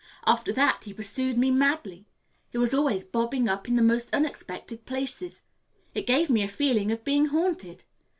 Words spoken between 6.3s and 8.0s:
a feeling of being haunted.